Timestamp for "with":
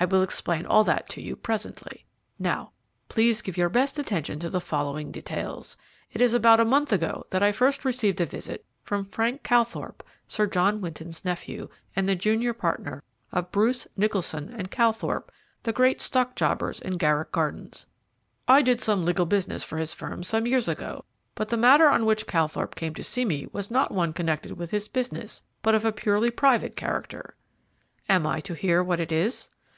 24.58-24.72